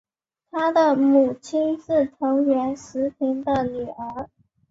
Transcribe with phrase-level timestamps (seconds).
[0.49, 4.27] 他的母亲是藤原时平的女儿。